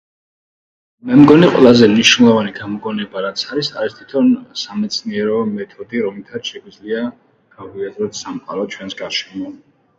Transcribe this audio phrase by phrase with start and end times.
[1.09, 7.07] მე მგონი ყველაზე მნიშვნელოვანი გამოგონება რაც არის, არის თვითონ სამეცნიერო მეთოდი რომლითაც შეგვიძლია
[7.61, 9.57] გავიაზროთ სამყარო ჩვენს გარშემო.